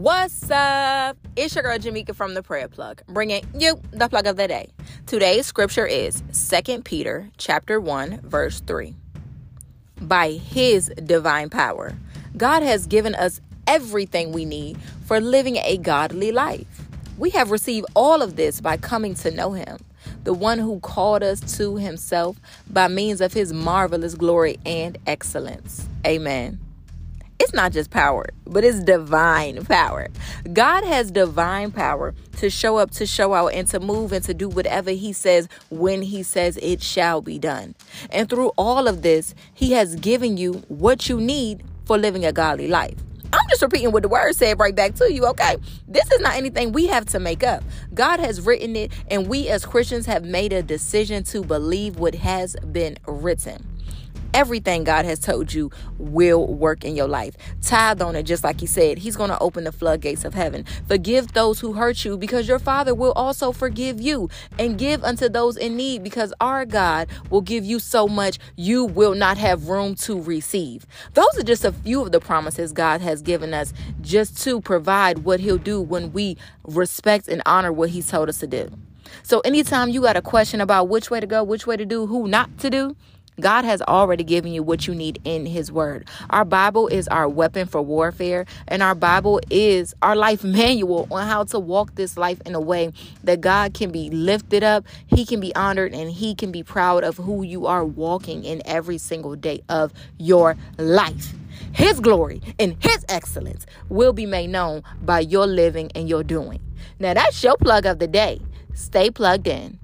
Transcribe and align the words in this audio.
What's 0.00 0.50
up? 0.50 1.18
It's 1.36 1.54
your 1.54 1.62
girl 1.62 1.76
Jamika 1.76 2.14
from 2.14 2.32
the 2.32 2.42
Prayer 2.42 2.68
Plug, 2.68 3.02
bringing 3.06 3.46
you 3.54 3.78
the 3.90 4.08
plug 4.08 4.26
of 4.26 4.38
the 4.38 4.48
day. 4.48 4.70
Today's 5.04 5.44
scripture 5.44 5.86
is 5.86 6.22
2 6.32 6.80
Peter 6.80 7.28
chapter 7.36 7.78
1 7.78 8.22
verse 8.22 8.60
3. 8.60 8.94
By 10.00 10.30
his 10.30 10.90
divine 11.04 11.50
power, 11.50 11.92
God 12.34 12.62
has 12.62 12.86
given 12.86 13.14
us 13.14 13.42
everything 13.66 14.32
we 14.32 14.46
need 14.46 14.78
for 15.04 15.20
living 15.20 15.58
a 15.58 15.76
godly 15.76 16.32
life. 16.32 16.86
We 17.18 17.28
have 17.30 17.50
received 17.50 17.86
all 17.94 18.22
of 18.22 18.36
this 18.36 18.62
by 18.62 18.78
coming 18.78 19.12
to 19.16 19.30
know 19.30 19.52
him, 19.52 19.80
the 20.24 20.32
one 20.32 20.60
who 20.60 20.80
called 20.80 21.22
us 21.22 21.58
to 21.58 21.76
himself 21.76 22.40
by 22.70 22.88
means 22.88 23.20
of 23.20 23.34
his 23.34 23.52
marvelous 23.52 24.14
glory 24.14 24.58
and 24.64 24.96
excellence. 25.06 25.86
Amen 26.06 26.58
it's 27.50 27.56
not 27.56 27.72
just 27.72 27.90
power, 27.90 28.28
but 28.46 28.62
it's 28.62 28.78
divine 28.78 29.64
power. 29.64 30.06
God 30.52 30.84
has 30.84 31.10
divine 31.10 31.72
power 31.72 32.14
to 32.36 32.48
show 32.48 32.76
up, 32.76 32.92
to 32.92 33.06
show 33.06 33.34
out, 33.34 33.48
and 33.48 33.66
to 33.68 33.80
move 33.80 34.12
and 34.12 34.24
to 34.26 34.34
do 34.34 34.48
whatever 34.48 34.92
He 34.92 35.12
says 35.12 35.48
when 35.68 36.00
He 36.00 36.22
says 36.22 36.56
it 36.62 36.80
shall 36.80 37.20
be 37.20 37.40
done. 37.40 37.74
And 38.10 38.30
through 38.30 38.52
all 38.56 38.86
of 38.86 39.02
this, 39.02 39.34
He 39.52 39.72
has 39.72 39.96
given 39.96 40.36
you 40.36 40.62
what 40.68 41.08
you 41.08 41.20
need 41.20 41.64
for 41.86 41.98
living 41.98 42.24
a 42.24 42.30
godly 42.30 42.68
life. 42.68 42.94
I'm 43.32 43.48
just 43.48 43.62
repeating 43.62 43.90
what 43.90 44.04
the 44.04 44.08
word 44.08 44.36
said 44.36 44.60
right 44.60 44.74
back 44.74 44.94
to 44.96 45.12
you, 45.12 45.26
okay? 45.26 45.56
This 45.88 46.08
is 46.12 46.20
not 46.20 46.36
anything 46.36 46.70
we 46.70 46.86
have 46.86 47.06
to 47.06 47.18
make 47.18 47.42
up. 47.42 47.64
God 47.94 48.20
has 48.20 48.40
written 48.40 48.76
it, 48.76 48.92
and 49.10 49.26
we 49.26 49.48
as 49.48 49.66
Christians 49.66 50.06
have 50.06 50.24
made 50.24 50.52
a 50.52 50.62
decision 50.62 51.24
to 51.24 51.42
believe 51.42 51.98
what 51.98 52.14
has 52.14 52.54
been 52.70 52.96
written 53.08 53.69
everything 54.34 54.84
God 54.84 55.04
has 55.04 55.18
told 55.18 55.52
you 55.52 55.70
will 55.98 56.46
work 56.46 56.84
in 56.84 56.96
your 56.96 57.08
life. 57.08 57.36
Tithe 57.62 58.02
on 58.02 58.16
it, 58.16 58.24
just 58.24 58.44
like 58.44 58.60
He 58.60 58.66
said. 58.66 58.98
He's 58.98 59.16
going 59.16 59.30
to 59.30 59.38
open 59.38 59.64
the 59.64 59.72
floodgates 59.72 60.24
of 60.24 60.34
heaven. 60.34 60.64
Forgive 60.86 61.32
those 61.32 61.60
who 61.60 61.74
hurt 61.74 62.04
you 62.04 62.16
because 62.16 62.48
your 62.48 62.58
Father 62.58 62.94
will 62.94 63.12
also 63.12 63.52
forgive 63.52 64.00
you. 64.00 64.28
And 64.58 64.78
give 64.78 65.04
unto 65.04 65.28
those 65.28 65.56
in 65.56 65.76
need 65.76 66.02
because 66.02 66.32
our 66.40 66.64
God 66.64 67.08
will 67.30 67.40
give 67.40 67.64
you 67.64 67.78
so 67.78 68.08
much 68.08 68.38
you 68.56 68.84
will 68.84 69.14
not 69.14 69.38
have 69.38 69.68
room 69.68 69.94
to 69.96 70.20
receive. 70.20 70.86
Those 71.14 71.38
are 71.38 71.42
just 71.42 71.64
a 71.64 71.72
few 71.72 72.02
of 72.02 72.12
the 72.12 72.20
promises 72.20 72.72
God 72.72 73.00
has 73.00 73.22
given 73.22 73.54
us 73.54 73.72
just 74.00 74.40
to 74.42 74.60
provide 74.60 75.20
what 75.20 75.40
He'll 75.40 75.58
do 75.58 75.80
when 75.80 76.12
we 76.12 76.36
respect 76.64 77.28
and 77.28 77.42
honor 77.46 77.72
what 77.72 77.90
He's 77.90 78.08
told 78.08 78.28
us 78.28 78.38
to 78.38 78.46
do. 78.46 78.70
So, 79.22 79.40
anytime 79.40 79.90
you 79.90 80.02
got 80.02 80.16
a 80.16 80.22
question 80.22 80.60
about 80.60 80.88
which 80.88 81.10
way 81.10 81.20
to 81.20 81.26
go, 81.26 81.42
which 81.42 81.66
way 81.66 81.76
to 81.76 81.84
do, 81.84 82.06
who 82.06 82.28
not 82.28 82.58
to 82.58 82.70
do, 82.70 82.96
God 83.40 83.64
has 83.64 83.82
already 83.82 84.24
given 84.24 84.52
you 84.52 84.62
what 84.62 84.86
you 84.86 84.94
need 84.94 85.20
in 85.24 85.46
His 85.46 85.72
Word. 85.72 86.08
Our 86.30 86.44
Bible 86.44 86.88
is 86.88 87.08
our 87.08 87.28
weapon 87.28 87.66
for 87.66 87.82
warfare, 87.82 88.46
and 88.68 88.82
our 88.82 88.94
Bible 88.94 89.40
is 89.50 89.94
our 90.02 90.14
life 90.14 90.44
manual 90.44 91.08
on 91.10 91.26
how 91.26 91.44
to 91.44 91.58
walk 91.58 91.94
this 91.94 92.16
life 92.16 92.40
in 92.46 92.54
a 92.54 92.60
way 92.60 92.92
that 93.24 93.40
God 93.40 93.74
can 93.74 93.90
be 93.90 94.10
lifted 94.10 94.62
up, 94.62 94.86
He 95.06 95.24
can 95.24 95.40
be 95.40 95.54
honored, 95.54 95.94
and 95.94 96.10
He 96.10 96.34
can 96.34 96.52
be 96.52 96.62
proud 96.62 97.04
of 97.04 97.16
who 97.16 97.42
you 97.42 97.66
are 97.66 97.84
walking 97.84 98.44
in 98.44 98.62
every 98.64 98.98
single 98.98 99.34
day 99.36 99.62
of 99.68 99.92
your 100.18 100.56
life. 100.78 101.32
His 101.72 102.00
glory 102.00 102.42
and 102.58 102.76
His 102.80 103.04
excellence 103.08 103.66
will 103.88 104.12
be 104.12 104.26
made 104.26 104.50
known 104.50 104.82
by 105.02 105.20
your 105.20 105.46
living 105.46 105.90
and 105.94 106.08
your 106.08 106.22
doing. 106.22 106.60
Now, 106.98 107.14
that's 107.14 107.42
your 107.42 107.56
plug 107.56 107.86
of 107.86 107.98
the 107.98 108.06
day. 108.06 108.40
Stay 108.74 109.10
plugged 109.10 109.46
in. 109.46 109.78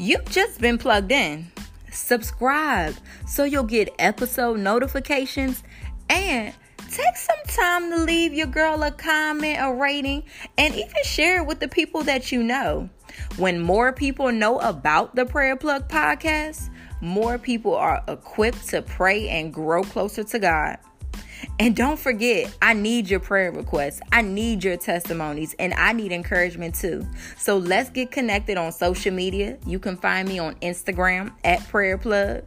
You've 0.00 0.26
just 0.26 0.60
been 0.60 0.78
plugged 0.78 1.10
in. 1.10 1.50
Subscribe 1.90 2.94
so 3.26 3.42
you'll 3.42 3.64
get 3.64 3.92
episode 3.98 4.60
notifications 4.60 5.64
and 6.08 6.54
take 6.88 7.16
some 7.16 7.36
time 7.48 7.90
to 7.90 8.04
leave 8.04 8.32
your 8.32 8.46
girl 8.46 8.80
a 8.84 8.92
comment, 8.92 9.58
a 9.60 9.72
rating, 9.72 10.22
and 10.56 10.72
even 10.72 11.02
share 11.02 11.38
it 11.38 11.48
with 11.48 11.58
the 11.58 11.66
people 11.66 12.04
that 12.04 12.30
you 12.30 12.44
know. 12.44 12.88
When 13.38 13.60
more 13.60 13.92
people 13.92 14.30
know 14.30 14.60
about 14.60 15.16
the 15.16 15.26
Prayer 15.26 15.56
Plug 15.56 15.88
podcast, 15.88 16.70
more 17.00 17.36
people 17.36 17.74
are 17.74 18.00
equipped 18.06 18.68
to 18.68 18.82
pray 18.82 19.28
and 19.28 19.52
grow 19.52 19.82
closer 19.82 20.22
to 20.22 20.38
God. 20.38 20.76
And 21.58 21.74
don't 21.74 21.98
forget, 21.98 22.56
I 22.62 22.72
need 22.74 23.08
your 23.08 23.20
prayer 23.20 23.50
requests. 23.52 24.00
I 24.12 24.22
need 24.22 24.64
your 24.64 24.76
testimonies 24.76 25.54
and 25.58 25.74
I 25.74 25.92
need 25.92 26.12
encouragement 26.12 26.74
too. 26.74 27.06
So 27.36 27.58
let's 27.58 27.90
get 27.90 28.10
connected 28.10 28.56
on 28.56 28.72
social 28.72 29.12
media. 29.12 29.58
You 29.66 29.78
can 29.78 29.96
find 29.96 30.28
me 30.28 30.38
on 30.38 30.54
Instagram 30.56 31.32
at 31.44 31.66
Prayer 31.68 31.98
Plug 31.98 32.44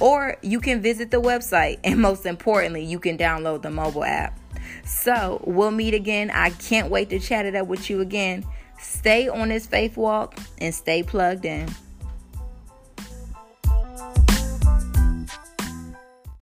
or 0.00 0.36
you 0.42 0.60
can 0.60 0.80
visit 0.80 1.10
the 1.10 1.20
website 1.20 1.78
and 1.84 2.00
most 2.00 2.26
importantly, 2.26 2.84
you 2.84 2.98
can 2.98 3.18
download 3.18 3.62
the 3.62 3.70
mobile 3.70 4.04
app. 4.04 4.38
So 4.84 5.42
we'll 5.46 5.70
meet 5.70 5.94
again. 5.94 6.30
I 6.30 6.50
can't 6.50 6.90
wait 6.90 7.10
to 7.10 7.18
chat 7.18 7.46
it 7.46 7.54
up 7.54 7.66
with 7.66 7.90
you 7.90 8.00
again. 8.00 8.44
Stay 8.78 9.28
on 9.28 9.48
this 9.48 9.66
faith 9.66 9.96
walk 9.96 10.38
and 10.58 10.74
stay 10.74 11.02
plugged 11.02 11.44
in. 11.44 11.68